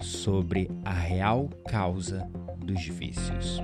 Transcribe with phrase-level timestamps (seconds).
[0.00, 3.60] sobre a real causa dos vícios.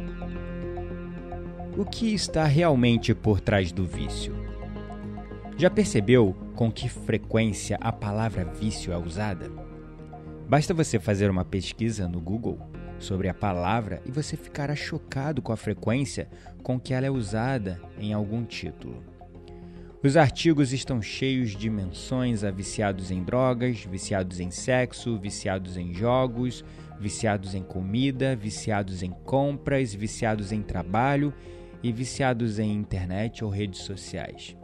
[1.77, 4.35] O que está realmente por trás do vício?
[5.57, 9.51] Já percebeu com que frequência a palavra vício é usada?
[10.49, 12.59] Basta você fazer uma pesquisa no Google
[12.99, 16.29] sobre a palavra e você ficará chocado com a frequência
[16.63, 19.12] com que ela é usada em algum título.
[20.05, 25.95] Os artigos estão cheios de menções a viciados em drogas, viciados em sexo, viciados em
[25.95, 26.65] jogos,
[26.99, 31.33] viciados em comida, viciados em compras, viciados em trabalho
[31.85, 34.57] e viciados em internet ou redes sociais.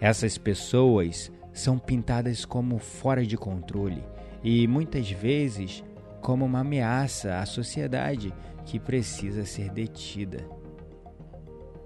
[0.00, 4.04] Essas pessoas são pintadas como fora de controle
[4.44, 5.82] e muitas vezes
[6.20, 8.32] como uma ameaça à sociedade
[8.64, 10.61] que precisa ser detida.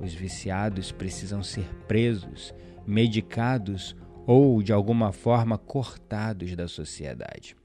[0.01, 2.55] Os viciados precisam ser presos,
[2.87, 7.57] medicados ou de alguma forma cortados da sociedade.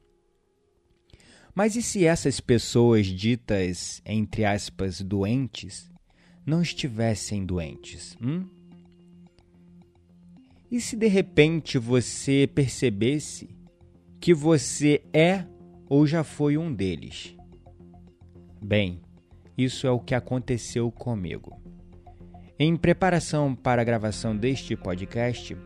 [1.54, 5.92] Mas e se essas pessoas ditas, entre aspas, doentes,
[6.46, 8.18] não estivessem doentes?
[8.22, 8.48] Hum?
[10.72, 13.50] E se de repente você percebesse
[14.20, 15.46] que você é
[15.90, 17.36] ou já foi um deles?
[18.62, 19.02] Bem,
[19.58, 21.61] isso é o que aconteceu comigo.
[22.64, 25.58] Em preparação para a gravação deste podcast,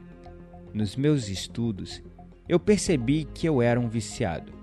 [0.73, 2.01] nos meus estudos,
[2.47, 4.53] eu percebi que eu era um viciado.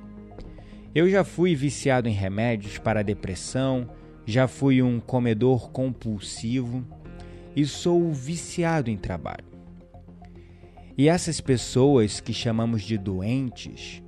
[0.94, 3.86] Eu já fui viciado em remédios para depressão,
[4.24, 6.82] já fui um comedor compulsivo
[7.54, 9.44] e sou viciado em trabalho.
[10.96, 14.02] E essas pessoas que chamamos de doentes,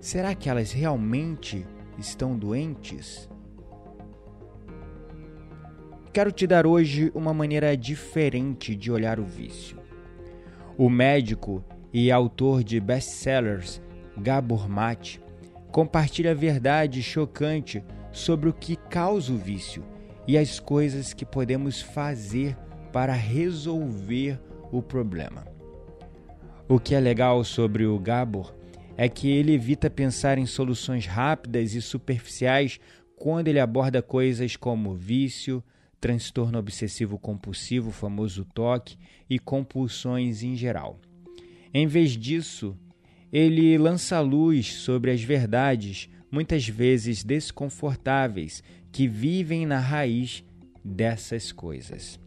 [0.00, 1.64] será que elas realmente
[1.96, 3.30] estão doentes?
[6.14, 9.76] Quero te dar hoje uma maneira diferente de olhar o vício.
[10.78, 13.82] O médico e autor de best-sellers
[14.16, 15.20] Gabor Mate
[15.72, 17.82] compartilha a verdade chocante
[18.12, 19.84] sobre o que causa o vício
[20.24, 22.56] e as coisas que podemos fazer
[22.92, 25.44] para resolver o problema.
[26.68, 28.54] O que é legal sobre o Gabor
[28.96, 32.78] é que ele evita pensar em soluções rápidas e superficiais
[33.16, 35.60] quando ele aborda coisas como vício,
[36.04, 38.98] transtorno obsessivo compulsivo, famoso TOC,
[39.30, 41.00] e compulsões em geral.
[41.72, 42.76] Em vez disso,
[43.32, 48.62] ele lança luz sobre as verdades, muitas vezes desconfortáveis,
[48.92, 50.44] que vivem na raiz
[50.84, 52.20] dessas coisas.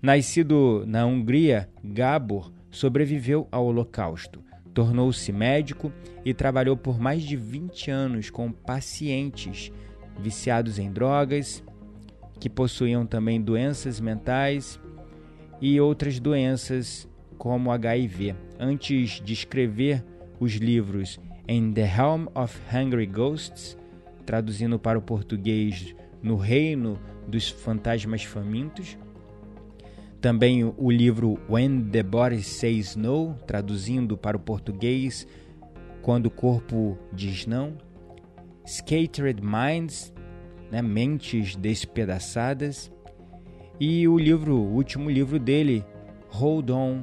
[0.00, 4.42] Nascido na Hungria, Gabor sobreviveu ao Holocausto,
[4.72, 5.92] tornou-se médico
[6.24, 9.70] e trabalhou por mais de 20 anos com pacientes
[10.18, 11.62] viciados em drogas,
[12.40, 14.80] que possuíam também doenças mentais
[15.60, 17.06] e outras doenças
[17.36, 20.04] como HIV, antes de escrever
[20.40, 23.76] os livros In the Helm of Hungry Ghosts,
[24.24, 26.98] traduzindo para o português No Reino
[27.28, 28.96] dos Fantasmas Famintos.
[30.20, 35.26] Também o livro When the Body Says No, traduzindo para o português
[36.02, 37.76] Quando o Corpo Diz Não.
[38.66, 40.12] Scattered Minds,
[40.70, 42.92] né, Mentes Despedaçadas,
[43.78, 45.84] e o livro, o último livro dele,
[46.28, 47.02] Hold On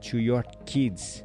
[0.00, 1.24] to Your Kids,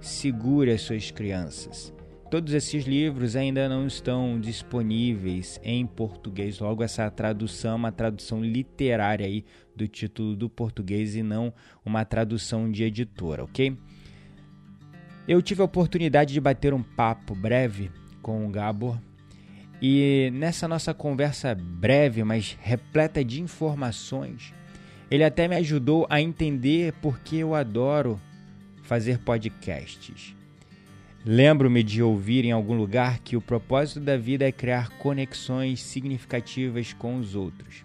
[0.00, 1.92] Segure as suas crianças.
[2.30, 9.26] Todos esses livros ainda não estão disponíveis em português, logo essa tradução, uma tradução literária
[9.26, 11.52] aí do título do português e não
[11.84, 13.76] uma tradução de editora, ok?
[15.26, 17.90] Eu tive a oportunidade de bater um papo breve
[18.22, 18.96] com o Gabor
[19.80, 24.52] E nessa nossa conversa breve, mas repleta de informações,
[25.10, 28.20] ele até me ajudou a entender por que eu adoro
[28.82, 30.34] fazer podcasts.
[31.24, 36.92] Lembro-me de ouvir em algum lugar que o propósito da vida é criar conexões significativas
[36.92, 37.84] com os outros.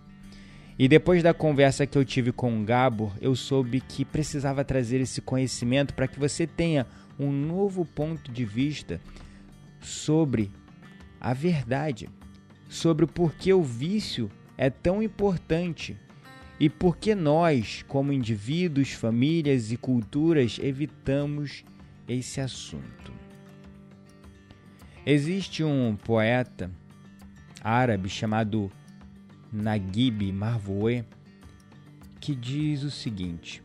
[0.78, 5.00] E depois da conversa que eu tive com o Gabor, eu soube que precisava trazer
[5.00, 6.86] esse conhecimento para que você tenha
[7.18, 9.00] um novo ponto de vista
[9.80, 10.52] sobre
[11.26, 12.08] a verdade,
[12.70, 15.98] sobre o porquê o vício é tão importante
[16.60, 21.66] e por que nós, como indivíduos, famílias e culturas, evitamos
[22.08, 23.12] esse assunto.
[25.04, 26.70] Existe um poeta
[27.60, 28.72] árabe chamado
[29.52, 31.04] Naguib Marvoe
[32.22, 33.64] que diz o seguinte: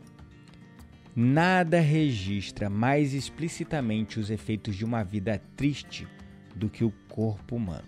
[1.15, 6.07] Nada registra mais explicitamente os efeitos de uma vida triste
[6.55, 7.87] do que o corpo humano.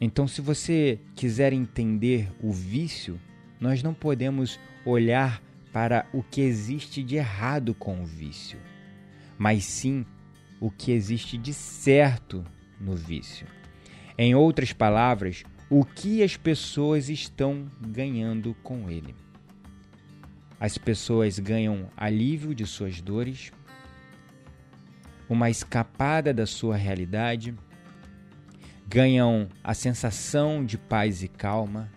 [0.00, 3.20] Então, se você quiser entender o vício,
[3.60, 5.40] nós não podemos olhar
[5.72, 8.58] para o que existe de errado com o vício,
[9.38, 10.04] mas sim
[10.60, 12.44] o que existe de certo
[12.80, 13.46] no vício.
[14.16, 19.14] Em outras palavras, o que as pessoas estão ganhando com ele.
[20.60, 23.52] As pessoas ganham alívio de suas dores,
[25.28, 27.54] uma escapada da sua realidade,
[28.86, 31.92] ganham a sensação de paz e calma,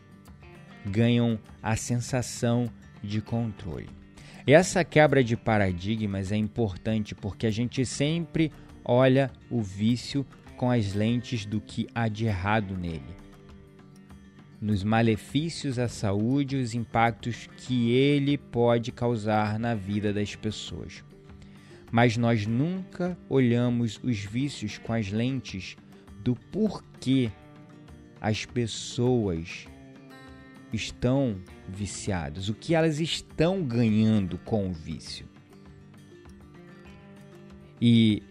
[0.85, 2.69] ganham a sensação
[3.01, 3.89] de controle.
[4.45, 8.51] Essa quebra de paradigmas é importante porque a gente sempre
[8.83, 10.25] olha o vício
[10.57, 13.15] com as lentes do que há de errado nele,
[14.61, 21.03] nos malefícios à saúde e os impactos que ele pode causar na vida das pessoas.
[21.91, 25.75] Mas nós nunca olhamos os vícios com as lentes
[26.23, 27.31] do porquê
[28.21, 29.65] as pessoas
[30.71, 35.27] estão viciadas, o que elas estão ganhando com o vício.
[37.81, 38.21] E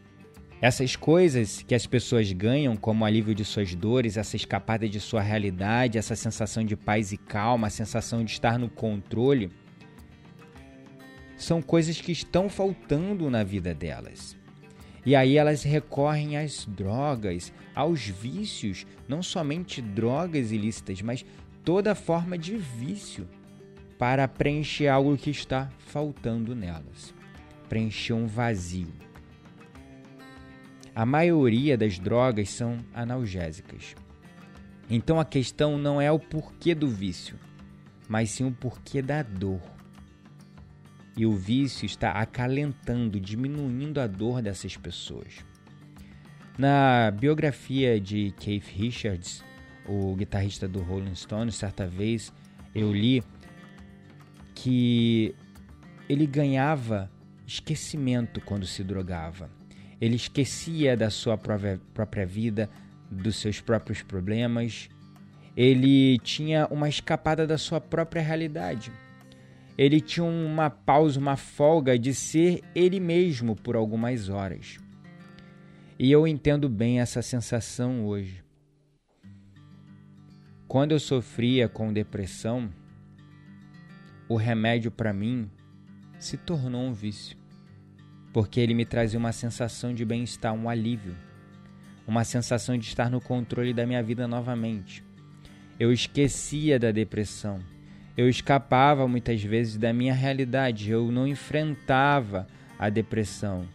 [0.61, 5.23] essas coisas que as pessoas ganham, como alívio de suas dores, essa escapada de sua
[5.23, 9.51] realidade, essa sensação de paz e calma, a sensação de estar no controle,
[11.35, 14.37] são coisas que estão faltando na vida delas.
[15.07, 21.25] E aí elas recorrem às drogas, aos vícios, não somente drogas ilícitas, mas
[21.65, 23.27] toda forma de vício
[23.99, 27.15] para preencher algo que está faltando nelas,
[27.67, 29.10] preencher um vazio.
[30.95, 33.95] A maioria das drogas são analgésicas.
[34.89, 37.39] Então a questão não é o porquê do vício,
[38.09, 39.63] mas sim o porquê da dor.
[41.17, 45.45] E o vício está acalentando, diminuindo a dor dessas pessoas.
[46.59, 49.45] Na biografia de Keith Richards,
[49.87, 52.33] o guitarrista do Rolling Stones, certa vez
[52.75, 53.23] eu li
[54.55, 55.35] que
[56.09, 57.11] ele ganhava
[57.47, 59.60] esquecimento quando se drogava.
[60.01, 62.71] Ele esquecia da sua própria, própria vida,
[63.11, 64.89] dos seus próprios problemas.
[65.57, 68.93] Ele tinha uma escapada da sua própria realidade.
[69.77, 74.79] Ele tinha uma pausa, uma folga de ser ele mesmo por algumas horas.
[75.99, 78.43] E eu entendo bem essa sensação hoje.
[80.67, 82.71] Quando eu sofria com depressão,
[84.29, 85.51] o remédio para mim
[86.19, 87.37] se tornou um vício,
[88.33, 91.17] porque ele me trazia uma sensação de bem-estar, um alívio,
[92.07, 95.05] uma sensação de estar no controle da minha vida novamente.
[95.79, 97.61] Eu esquecia da depressão,
[98.17, 102.47] eu escapava muitas vezes da minha realidade, eu não enfrentava
[102.79, 103.67] a depressão.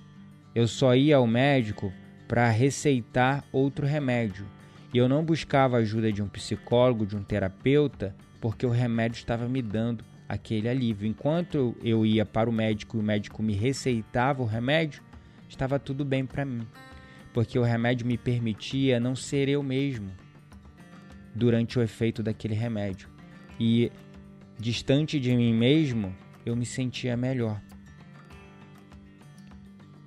[0.54, 1.92] Eu só ia ao médico
[2.28, 4.46] para receitar outro remédio
[4.94, 9.18] e eu não buscava a ajuda de um psicólogo, de um terapeuta, porque o remédio
[9.18, 11.08] estava me dando aquele alívio.
[11.08, 15.02] Enquanto eu ia para o médico e o médico me receitava o remédio,
[15.48, 16.68] estava tudo bem para mim,
[17.34, 20.12] porque o remédio me permitia não ser eu mesmo
[21.34, 23.10] durante o efeito daquele remédio.
[23.60, 23.92] E
[24.58, 26.16] distante de mim mesmo,
[26.46, 27.62] eu me sentia melhor.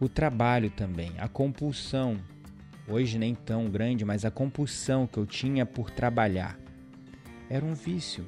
[0.01, 2.17] O trabalho também, a compulsão
[2.87, 6.59] hoje nem tão grande, mas a compulsão que eu tinha por trabalhar
[7.51, 8.25] era um vício.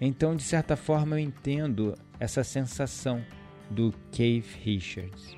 [0.00, 3.24] Então, de certa forma, eu entendo essa sensação
[3.70, 5.36] do Keith Richards.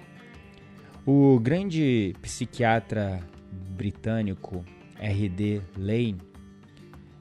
[1.07, 3.21] O grande psiquiatra
[3.71, 4.65] britânico
[4.99, 5.63] R.D.
[5.77, 6.21] Lane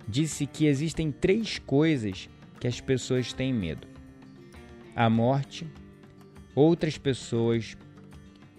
[0.07, 2.29] disse que existem três coisas
[2.59, 3.87] que as pessoas têm medo:
[4.95, 5.67] a morte,
[6.55, 7.77] outras pessoas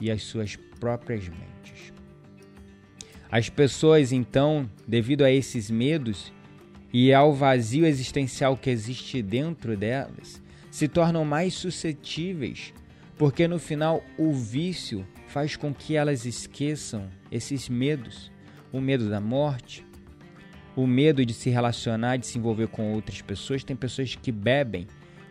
[0.01, 1.93] e as suas próprias mentes.
[3.31, 6.33] As pessoas, então, devido a esses medos
[6.93, 12.73] e ao vazio existencial que existe dentro delas, se tornam mais suscetíveis,
[13.17, 18.31] porque no final o vício faz com que elas esqueçam esses medos,
[18.73, 19.85] o medo da morte,
[20.77, 23.65] o medo de se relacionar, de se envolver com outras pessoas.
[23.65, 24.87] Tem pessoas que bebem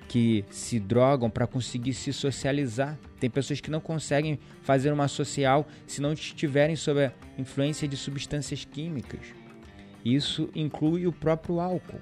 [0.08, 2.98] que se drogam para conseguir se socializar.
[3.20, 7.96] Tem pessoas que não conseguem fazer uma social se não estiverem sob a influência de
[7.96, 9.47] substâncias químicas.
[10.04, 12.00] Isso inclui o próprio álcool.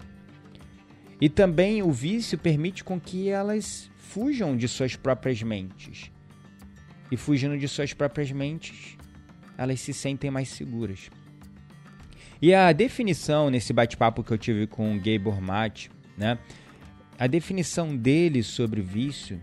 [1.20, 6.12] E também o vício permite com que elas fujam de suas próprias mentes.
[7.12, 8.98] E fugindo de suas próprias mentes,
[9.58, 11.10] elas se sentem mais seguras.
[12.42, 16.38] E a definição nesse bate-papo que eu tive com o Gabor Mate, né?
[17.18, 19.40] A definição dele sobre vício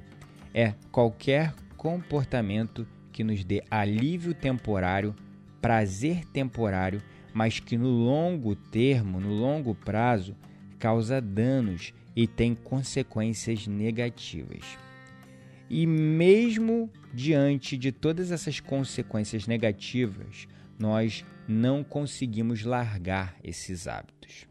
[0.53, 5.15] é qualquer comportamento que nos dê alívio temporário,
[5.61, 10.37] prazer temporário, mas que no longo termo, no longo prazo,
[10.79, 14.79] causa danos e tem consequências negativas.
[15.71, 20.47] E mesmo diante de todas essas consequências negativas,
[20.79, 24.47] nós não conseguimos largar esses hábitos.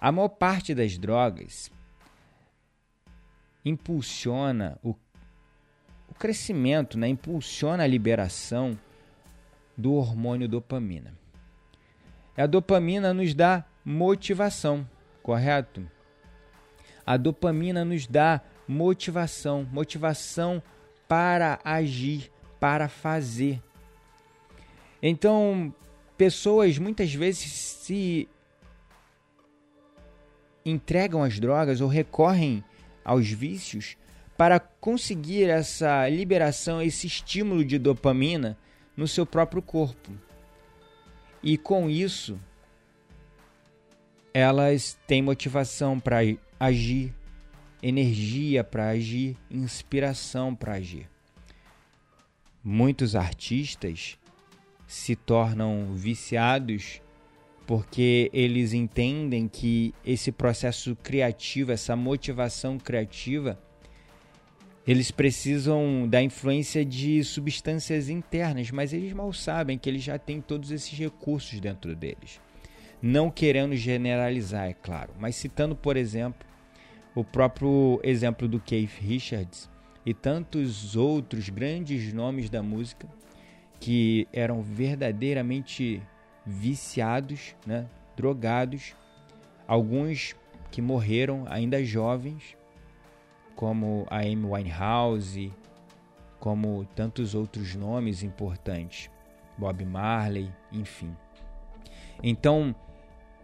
[0.00, 1.70] A maior parte das drogas
[3.64, 4.94] impulsiona o,
[6.08, 7.08] o crescimento, né?
[7.08, 8.78] impulsiona a liberação
[9.76, 11.14] do hormônio dopamina.
[12.36, 14.88] A dopamina nos dá motivação,
[15.22, 15.86] correto?
[17.04, 20.62] A dopamina nos dá motivação, motivação
[21.08, 23.60] para agir, para fazer.
[25.02, 25.74] Então,
[26.16, 28.28] pessoas muitas vezes se
[30.64, 32.62] entregam as drogas ou recorrem
[33.04, 33.96] aos vícios
[34.36, 38.56] para conseguir essa liberação, esse estímulo de dopamina
[39.00, 40.12] no seu próprio corpo.
[41.42, 42.38] E com isso,
[44.34, 46.18] elas têm motivação para
[46.58, 47.14] agir,
[47.82, 51.08] energia para agir, inspiração para agir.
[52.62, 54.18] Muitos artistas
[54.86, 57.00] se tornam viciados
[57.66, 63.58] porque eles entendem que esse processo criativo, essa motivação criativa,
[64.90, 70.40] eles precisam da influência de substâncias internas, mas eles mal sabem que eles já têm
[70.40, 72.40] todos esses recursos dentro deles.
[73.00, 76.44] Não querendo generalizar, é claro, mas citando, por exemplo,
[77.14, 79.70] o próprio exemplo do Keith Richards
[80.04, 83.06] e tantos outros grandes nomes da música
[83.78, 86.02] que eram verdadeiramente
[86.44, 88.96] viciados, né, drogados,
[89.68, 90.34] alguns
[90.68, 92.58] que morreram ainda jovens,
[93.60, 95.52] como a Amy Winehouse,
[96.38, 99.10] como tantos outros nomes importantes,
[99.58, 101.14] Bob Marley, enfim.
[102.22, 102.74] Então,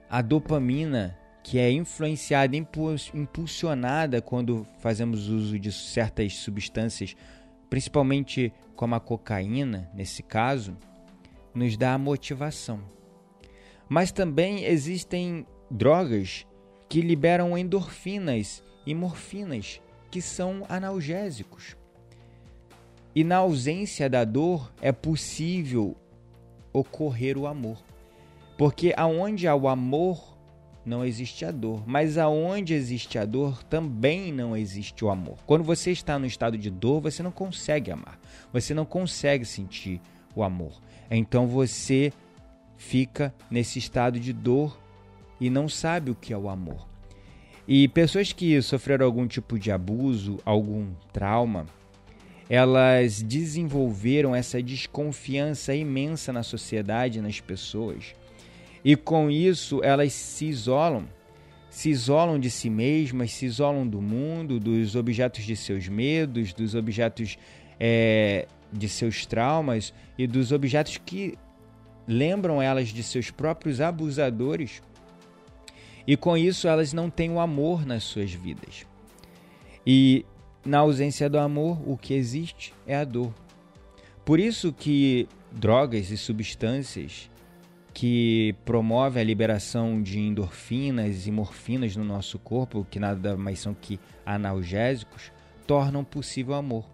[0.08, 7.14] a dopamina, que é influenciada, impulsionada quando fazemos uso de certas substâncias,
[7.68, 10.78] principalmente como a cocaína, nesse caso,
[11.54, 12.80] nos dá a motivação.
[13.86, 16.46] Mas também existem drogas
[16.88, 21.76] que liberam endorfinas e morfinas, que são analgésicos.
[23.14, 25.96] E na ausência da dor é possível
[26.72, 27.82] ocorrer o amor.
[28.58, 30.36] Porque aonde há o amor,
[30.86, 31.82] não existe a dor.
[31.86, 35.38] Mas aonde existe a dor, também não existe o amor.
[35.46, 38.18] Quando você está no estado de dor, você não consegue amar.
[38.52, 40.00] Você não consegue sentir
[40.34, 40.80] o amor.
[41.10, 42.12] Então você
[42.76, 44.78] fica nesse estado de dor
[45.40, 46.86] e não sabe o que é o amor.
[47.68, 51.66] E pessoas que sofreram algum tipo de abuso, algum trauma,
[52.48, 58.14] elas desenvolveram essa desconfiança imensa na sociedade, nas pessoas.
[58.84, 61.08] E com isso elas se isolam,
[61.68, 66.76] se isolam de si mesmas, se isolam do mundo, dos objetos de seus medos, dos
[66.76, 67.36] objetos
[67.80, 71.36] é, de seus traumas e dos objetos que
[72.06, 74.80] lembram elas de seus próprios abusadores.
[76.06, 78.86] E com isso elas não têm o amor nas suas vidas.
[79.86, 80.24] E
[80.64, 83.32] na ausência do amor, o que existe é a dor.
[84.24, 87.30] Por isso que drogas e substâncias
[87.94, 93.72] que promovem a liberação de endorfinas e morfinas no nosso corpo, que nada mais são
[93.72, 95.32] que analgésicos,
[95.66, 96.84] tornam possível o amor.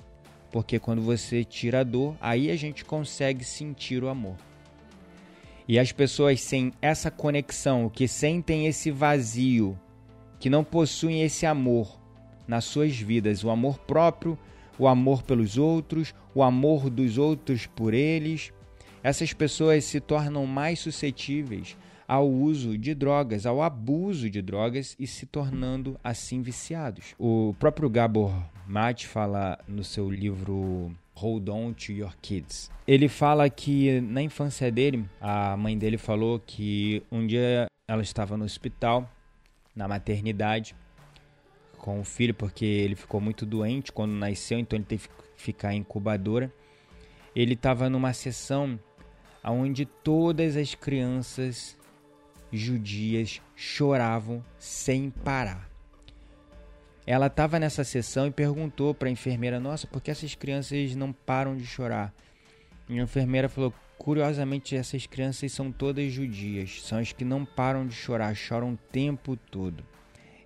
[0.53, 4.37] Porque quando você tira a dor, aí a gente consegue sentir o amor.
[5.69, 9.79] E as pessoas sem essa conexão, que sentem esse vazio,
[10.39, 12.01] que não possuem esse amor
[12.47, 14.37] nas suas vidas, o amor próprio,
[14.79, 18.53] o amor pelos outros, o amor dos outros por eles,
[19.03, 21.77] essas pessoas se tornam mais suscetíveis
[22.07, 27.15] ao uso de drogas, ao abuso de drogas e se tornando assim viciados.
[27.19, 28.33] O próprio Gabor
[28.67, 32.71] Mate fala no seu livro Hold On to Your Kids.
[32.87, 38.37] Ele fala que na infância dele, a mãe dele falou que um dia ela estava
[38.37, 39.11] no hospital,
[39.75, 40.75] na maternidade,
[41.79, 45.75] com o filho, porque ele ficou muito doente quando nasceu, então ele teve que ficar
[45.75, 46.53] em incubadora.
[47.35, 48.79] Ele estava numa sessão
[49.45, 51.77] onde todas as crianças
[52.53, 55.72] judias choravam sem parar.
[57.07, 61.13] Ela estava nessa sessão e perguntou para a enfermeira: Nossa, por que essas crianças não
[61.13, 62.15] param de chorar?
[62.89, 67.87] E a enfermeira falou: Curiosamente, essas crianças são todas judias, são as que não param
[67.87, 69.85] de chorar, choram o tempo todo.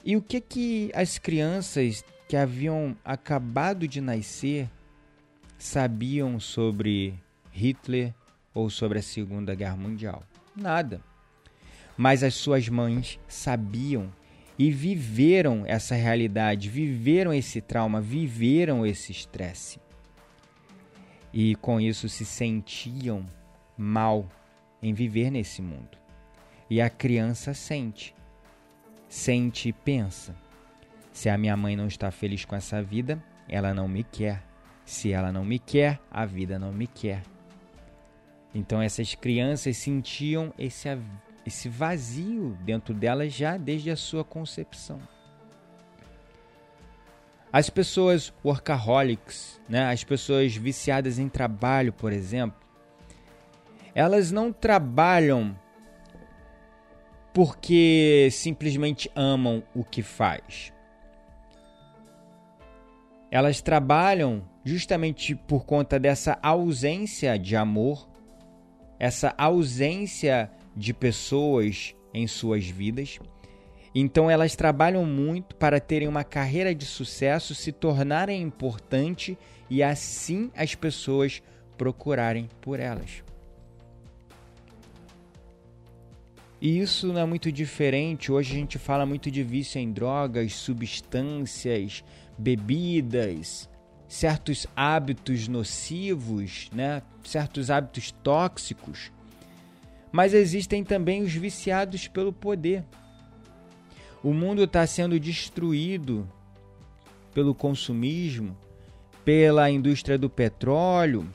[0.05, 4.71] E o que que as crianças que haviam acabado de nascer
[5.59, 7.14] sabiam sobre
[7.51, 8.14] Hitler
[8.55, 10.23] ou sobre a Segunda Guerra Mundial?
[10.55, 11.01] Nada.
[11.97, 14.12] Mas as suas mães sabiam
[14.59, 19.79] e viveram essa realidade, viveram esse trauma, viveram esse estresse.
[21.33, 23.27] E com isso se sentiam
[23.77, 24.27] mal
[24.83, 25.99] em viver nesse mundo.
[26.71, 28.14] E a criança sente,
[29.09, 30.35] sente e pensa:
[31.12, 34.42] se a minha mãe não está feliz com essa vida, ela não me quer.
[34.85, 37.23] Se ela não me quer, a vida não me quer.
[38.55, 40.88] Então essas crianças sentiam esse
[41.46, 45.00] esse vazio dentro dela já desde a sua concepção.
[47.52, 52.61] As pessoas workaholics, né, as pessoas viciadas em trabalho, por exemplo,
[53.94, 55.56] elas não trabalham
[57.32, 60.72] porque simplesmente amam o que faz.
[63.30, 68.09] Elas trabalham justamente por conta dessa ausência de amor,
[68.98, 73.18] essa ausência de pessoas em suas vidas.
[73.94, 79.38] Então elas trabalham muito para terem uma carreira de sucesso, se tornarem importante
[79.70, 81.42] e assim as pessoas
[81.78, 83.24] procurarem por elas.
[86.60, 88.32] E isso não é muito diferente.
[88.32, 92.02] Hoje a gente fala muito de vício em drogas, substâncias,
[92.36, 93.68] bebidas,
[94.08, 97.02] certos hábitos nocivos, né?
[97.22, 99.10] certos hábitos tóxicos
[100.16, 102.83] mas existem também os viciados pelo poder.
[104.22, 106.26] O mundo está sendo destruído
[107.35, 108.57] pelo consumismo,
[109.26, 111.29] pela indústria do petróleo,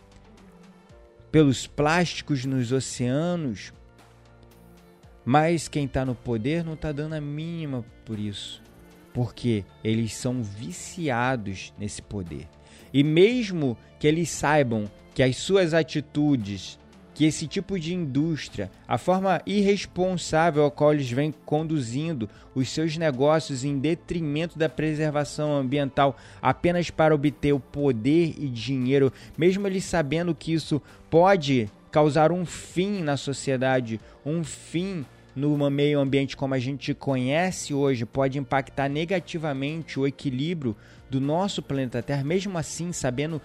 [1.32, 3.72] pelos plásticos nos oceanos.
[5.24, 8.64] Mas quem está no poder não está dando a mínima por isso,
[9.14, 12.50] porque eles são viciados nesse poder.
[12.92, 16.80] E mesmo que eles saibam que as suas atitudes
[17.14, 22.98] que esse tipo de indústria, a forma irresponsável a qual eles vêm conduzindo os seus
[22.98, 29.84] negócios em detrimento da preservação ambiental apenas para obter o poder e dinheiro, mesmo eles
[29.84, 36.54] sabendo que isso pode causar um fim na sociedade, um fim no meio ambiente como
[36.54, 40.76] a gente conhece hoje, pode impactar negativamente o equilíbrio
[41.10, 43.42] do nosso planeta Terra, mesmo assim, sabendo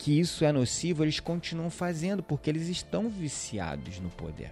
[0.00, 4.50] que isso é nocivo, eles continuam fazendo porque eles estão viciados no poder.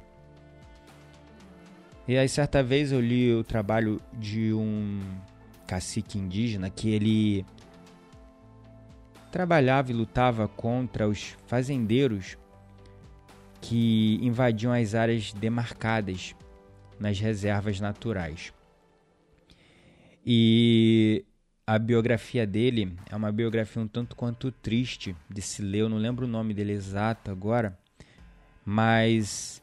[2.07, 5.01] E aí certa vez eu li o trabalho de um
[5.67, 7.47] cacique indígena que ele
[9.33, 12.37] trabalhava e lutava contra os fazendeiros
[13.63, 16.37] que invadiam as áreas demarcadas
[17.01, 18.53] nas reservas naturais.
[20.27, 21.25] E
[21.69, 25.81] a biografia dele é uma biografia um tanto quanto triste de se ler.
[25.81, 27.79] Eu não lembro o nome dele exato agora,
[28.65, 29.63] mas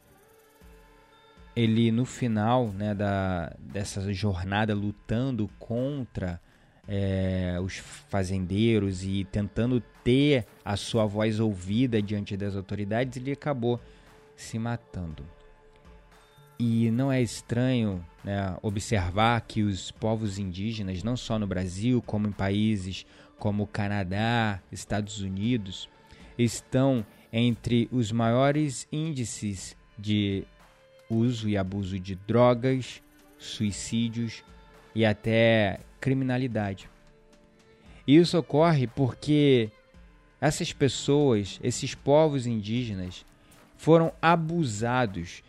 [1.56, 6.40] ele no final né, da, dessa jornada lutando contra
[6.86, 13.80] é, os fazendeiros e tentando ter a sua voz ouvida diante das autoridades, ele acabou
[14.36, 15.26] se matando.
[16.56, 22.26] E não é estranho né, observar que os povos indígenas, não só no Brasil, como
[22.26, 23.06] em países
[23.38, 25.88] como Canadá, Estados Unidos,
[26.36, 30.42] estão entre os maiores índices de
[31.08, 33.00] uso e abuso de drogas,
[33.38, 34.42] suicídios
[34.94, 36.90] e até criminalidade.
[38.06, 39.70] Isso ocorre porque
[40.40, 43.24] essas pessoas, esses povos indígenas,
[43.76, 45.42] foram abusados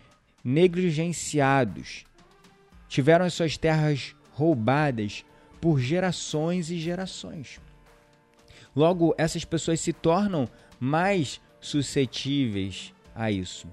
[0.43, 2.05] negligenciados,
[2.87, 5.25] tiveram as suas terras roubadas
[5.59, 7.59] por gerações e gerações.
[8.75, 10.47] Logo, essas pessoas se tornam
[10.79, 13.67] mais suscetíveis a isso.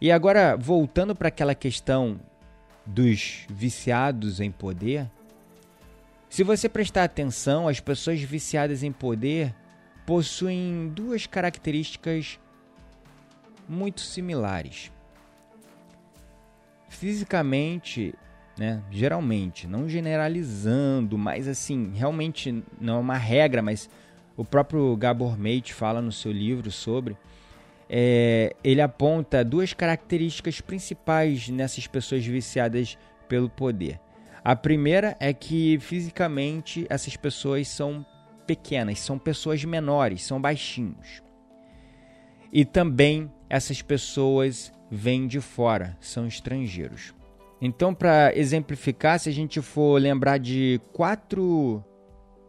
[0.00, 2.20] E agora, voltando para aquela questão
[2.84, 5.10] dos viciados em poder,
[6.28, 9.54] se você prestar atenção, as pessoas viciadas em poder
[10.04, 12.38] possuem duas características
[13.68, 14.92] muito similares.
[16.98, 18.14] Fisicamente,
[18.58, 23.90] né, geralmente, não generalizando, mas assim, realmente não é uma regra, mas
[24.34, 27.14] o próprio Gabor Mate fala no seu livro sobre.
[27.88, 32.96] É, ele aponta duas características principais nessas pessoas viciadas
[33.28, 34.00] pelo poder.
[34.42, 38.06] A primeira é que fisicamente essas pessoas são
[38.46, 41.25] pequenas, são pessoas menores, são baixinhos.
[42.56, 47.12] E também essas pessoas vêm de fora, são estrangeiros.
[47.60, 51.84] Então, para exemplificar, se a gente for lembrar de quatro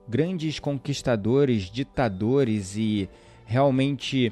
[0.07, 3.09] grandes conquistadores, ditadores e
[3.45, 4.31] realmente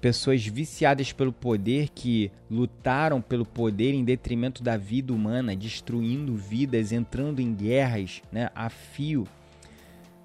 [0.00, 6.90] pessoas viciadas pelo poder que lutaram pelo poder em detrimento da vida humana, destruindo vidas,
[6.90, 9.28] entrando em guerras né, a fio.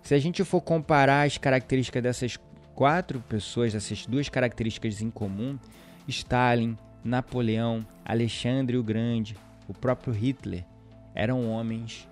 [0.01, 2.39] Se a gente for comparar as características dessas
[2.75, 5.57] quatro pessoas, essas duas características em comum,
[6.07, 9.35] Stalin, Napoleão, Alexandre o Grande,
[9.67, 10.65] o próprio Hitler,
[11.13, 12.07] eram homens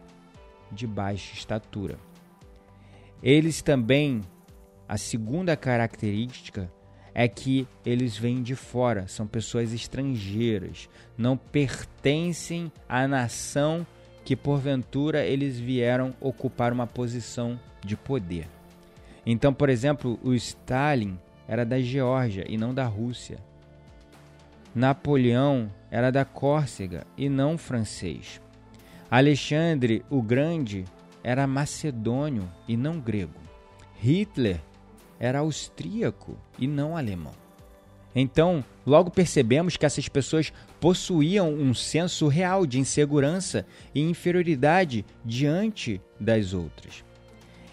[0.71, 1.97] de baixa estatura.
[3.21, 4.21] Eles também,
[4.87, 6.71] a segunda característica
[7.13, 13.85] é que eles vêm de fora, são pessoas estrangeiras, não pertencem à nação
[14.23, 18.47] que porventura eles vieram ocupar uma posição de poder.
[19.25, 23.39] Então, por exemplo, o Stalin era da Geórgia e não da Rússia.
[24.73, 28.41] Napoleão era da Córcega e não francês.
[29.09, 30.85] Alexandre o Grande
[31.23, 33.39] era macedônio e não grego.
[33.99, 34.61] Hitler
[35.19, 37.33] era austríaco e não alemão.
[38.15, 46.01] Então, logo percebemos que essas pessoas possuíam um senso real de insegurança e inferioridade diante
[46.19, 47.03] das outras.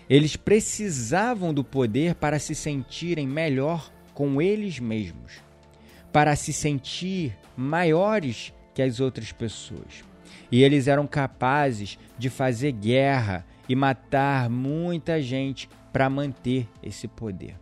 [0.08, 5.42] Eles precisavam do poder para se sentirem melhor com eles mesmos,
[6.12, 10.02] para se sentir maiores que as outras pessoas.
[10.50, 17.56] E eles eram capazes de fazer guerra e matar muita gente para manter esse poder.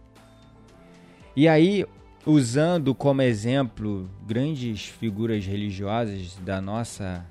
[1.35, 1.85] E aí,
[2.25, 7.27] usando como exemplo grandes figuras religiosas da nossa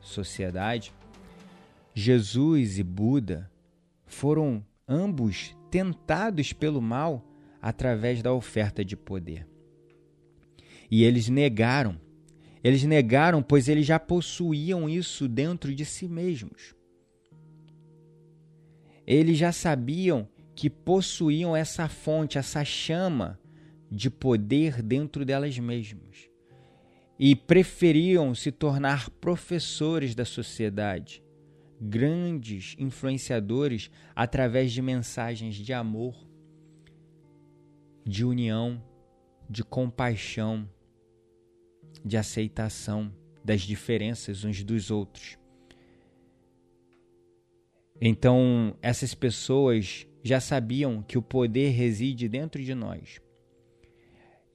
[0.00, 0.92] sociedade,
[1.94, 3.50] Jesus e Buda
[4.06, 7.24] foram ambos tentados pelo mal
[7.60, 9.46] através da oferta de poder.
[10.90, 12.00] E eles negaram.
[12.62, 16.74] Eles negaram, pois eles já possuíam isso dentro de si mesmos.
[19.06, 23.38] Eles já sabiam que possuíam essa fonte, essa chama
[23.90, 26.30] de poder dentro delas mesmas
[27.18, 31.22] e preferiam se tornar professores da sociedade,
[31.84, 36.16] grandes influenciadores através de mensagens de amor,
[38.04, 38.82] de união,
[39.48, 40.68] de compaixão,
[42.02, 43.12] de aceitação
[43.44, 45.38] das diferenças uns dos outros.
[48.00, 53.20] Então, essas pessoas já sabiam que o poder reside dentro de nós.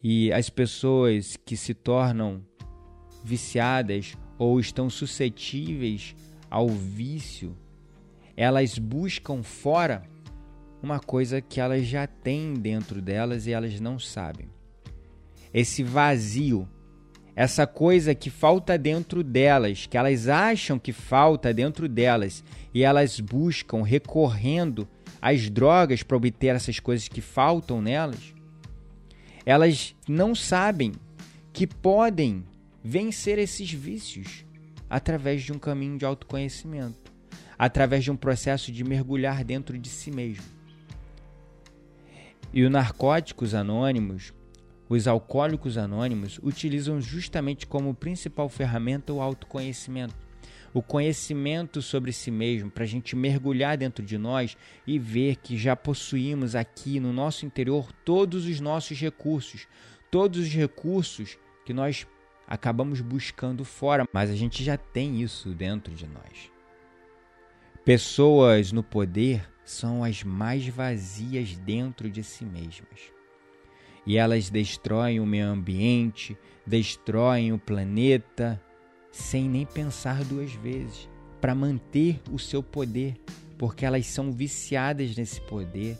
[0.01, 2.43] E as pessoas que se tornam
[3.23, 6.15] viciadas ou estão suscetíveis
[6.49, 7.55] ao vício,
[8.35, 10.03] elas buscam fora
[10.81, 14.47] uma coisa que elas já têm dentro delas e elas não sabem.
[15.53, 16.67] Esse vazio,
[17.35, 23.19] essa coisa que falta dentro delas, que elas acham que falta dentro delas e elas
[23.19, 24.87] buscam recorrendo
[25.21, 28.33] às drogas para obter essas coisas que faltam nelas,
[29.45, 30.93] elas não sabem
[31.51, 32.45] que podem
[32.83, 34.45] vencer esses vícios
[34.89, 37.11] através de um caminho de autoconhecimento,
[37.57, 40.45] através de um processo de mergulhar dentro de si mesmo.
[42.51, 44.33] E os narcóticos anônimos,
[44.89, 50.15] os alcoólicos anônimos, utilizam justamente como principal ferramenta o autoconhecimento.
[50.73, 55.57] O conhecimento sobre si mesmo, para a gente mergulhar dentro de nós e ver que
[55.57, 59.67] já possuímos aqui no nosso interior todos os nossos recursos,
[60.11, 62.05] todos os recursos que nós
[62.49, 66.51] acabamos buscando fora, mas a gente já tem isso dentro de nós.
[67.85, 73.13] Pessoas no poder são as mais vazias dentro de si mesmas.
[74.03, 76.35] E elas destroem o meio ambiente,
[76.65, 78.59] destroem o planeta,
[79.11, 81.07] sem nem pensar duas vezes,
[81.39, 83.15] para manter o seu poder,
[83.59, 85.99] porque elas são viciadas nesse poder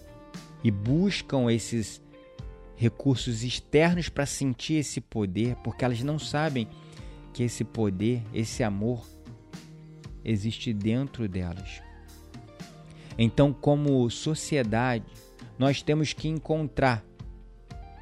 [0.64, 2.02] e buscam esses
[2.80, 6.66] recursos externos para sentir esse poder, porque elas não sabem
[7.34, 9.06] que esse poder, esse amor,
[10.24, 11.82] existe dentro delas.
[13.18, 15.04] Então, como sociedade,
[15.58, 17.04] nós temos que encontrar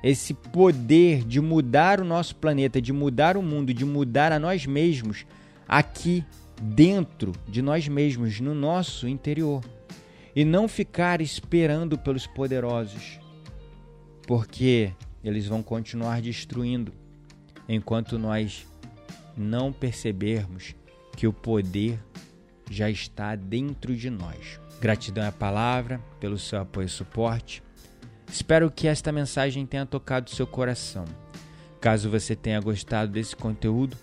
[0.03, 4.67] esse poder de mudar o nosso planeta, de mudar o mundo, de mudar a nós
[4.67, 5.25] mesmos
[5.67, 6.23] aqui
[6.61, 9.63] dentro de nós mesmos, no nosso interior.
[10.35, 13.19] E não ficar esperando pelos poderosos,
[14.27, 16.93] porque eles vão continuar destruindo
[17.67, 18.67] enquanto nós
[19.35, 20.75] não percebermos
[21.15, 21.99] que o poder
[22.69, 24.59] já está dentro de nós.
[24.81, 27.63] Gratidão é a palavra pelo seu apoio e suporte.
[28.29, 31.05] Espero que esta mensagem tenha tocado seu coração.
[31.79, 33.95] Caso você tenha gostado desse conteúdo,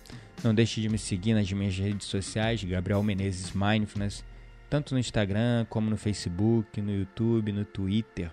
[0.42, 4.24] não deixe de me seguir nas minhas redes sociais, Gabriel Menezes Mindfulness,
[4.70, 8.30] tanto no Instagram como no Facebook, no YouTube, no Twitter.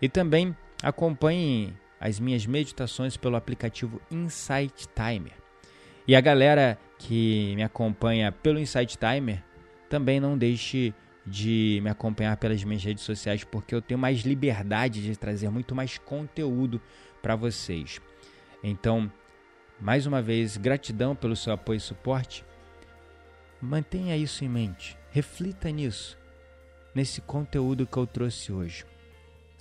[0.00, 5.34] E também Acompanhe as minhas meditações pelo aplicativo Insight Timer.
[6.08, 9.42] E a galera que me acompanha pelo Insight Timer
[9.88, 10.94] também não deixe
[11.26, 15.74] de me acompanhar pelas minhas redes sociais, porque eu tenho mais liberdade de trazer muito
[15.74, 16.80] mais conteúdo
[17.20, 18.00] para vocês.
[18.62, 19.12] Então,
[19.78, 22.44] mais uma vez, gratidão pelo seu apoio e suporte.
[23.60, 26.18] Mantenha isso em mente, reflita nisso,
[26.94, 28.86] nesse conteúdo que eu trouxe hoje.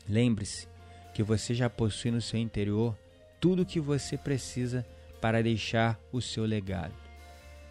[0.07, 0.67] Lembre-se
[1.19, 2.97] que você já possui no seu interior
[3.41, 4.85] tudo o que você precisa
[5.19, 6.93] para deixar o seu legado.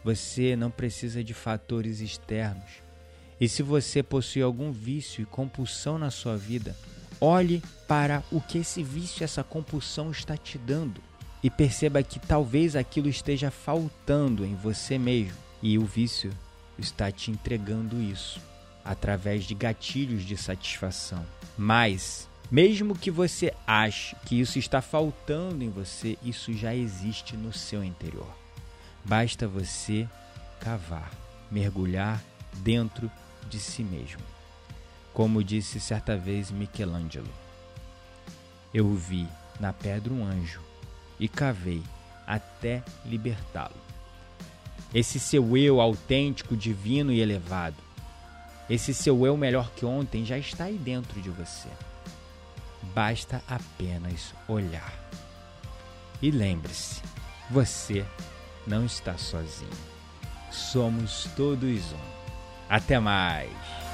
[0.05, 2.83] Você não precisa de fatores externos.
[3.41, 6.77] E se você possui algum vício e compulsão na sua vida,
[7.19, 11.01] olhe para o que esse vício, essa compulsão está te dando
[11.43, 16.31] e perceba que talvez aquilo esteja faltando em você mesmo e o vício
[16.79, 18.43] está te entregando isso
[18.85, 21.25] através de gatilhos de satisfação.
[21.57, 27.53] Mas mesmo que você ache que isso está faltando em você, isso já existe no
[27.53, 28.35] seu interior.
[29.05, 30.09] Basta você
[30.61, 31.11] cavar,
[31.51, 32.23] mergulhar
[32.55, 33.11] dentro
[33.49, 34.23] de si mesmo.
[35.13, 37.29] Como disse certa vez Michelangelo:
[38.73, 39.27] Eu vi
[39.61, 40.61] na pedra um anjo
[41.19, 41.83] e cavei
[42.27, 43.77] até libertá-lo.
[44.95, 47.77] Esse seu eu autêntico, divino e elevado,
[48.71, 51.69] esse seu eu melhor que ontem já está aí dentro de você.
[52.99, 54.93] Basta apenas olhar.
[56.21, 57.01] E lembre-se,
[57.49, 58.05] você
[58.67, 59.71] não está sozinho.
[60.51, 61.97] Somos todos um.
[62.69, 63.88] Até mais!